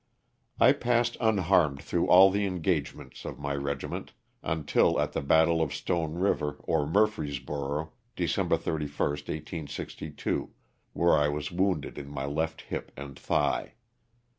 I 0.59 0.71
passed 0.73 1.15
unharmed 1.21 1.83
through 1.83 2.07
all 2.07 2.31
the 2.31 2.47
engagements 2.47 3.23
of 3.23 3.37
my 3.37 3.53
regi 3.53 3.85
ment 3.85 4.13
until 4.41 4.99
at 4.99 5.13
the 5.13 5.21
battle 5.21 5.61
of 5.61 5.75
Stone 5.75 6.15
River 6.15 6.55
or 6.63 6.87
Murfrees 6.87 7.37
borough, 7.37 7.91
December 8.15 8.57
31, 8.57 8.93
1862, 8.97 10.49
where 10.93 11.13
I 11.15 11.27
was 11.29 11.51
wounded 11.51 11.99
in 11.99 12.09
my 12.09 12.25
left 12.25 12.61
hip 12.63 12.91
and 12.97 13.15
thigh. 13.15 13.75